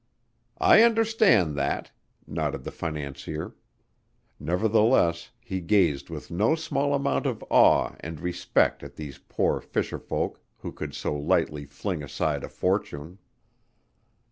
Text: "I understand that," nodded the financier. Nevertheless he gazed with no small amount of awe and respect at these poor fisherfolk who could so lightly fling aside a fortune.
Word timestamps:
"I 0.57 0.81
understand 0.81 1.55
that," 1.57 1.91
nodded 2.25 2.63
the 2.63 2.71
financier. 2.71 3.53
Nevertheless 4.39 5.29
he 5.39 5.61
gazed 5.61 6.09
with 6.09 6.31
no 6.31 6.55
small 6.55 6.95
amount 6.95 7.27
of 7.27 7.45
awe 7.51 7.93
and 7.99 8.19
respect 8.19 8.81
at 8.81 8.95
these 8.95 9.19
poor 9.19 9.61
fisherfolk 9.61 10.39
who 10.57 10.71
could 10.71 10.95
so 10.95 11.15
lightly 11.15 11.67
fling 11.67 12.01
aside 12.01 12.43
a 12.43 12.49
fortune. 12.49 13.19